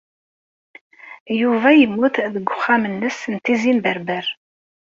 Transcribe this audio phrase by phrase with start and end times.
[1.39, 4.25] Yuba yemmut deg uxxam-nnes n Tizi n Berber.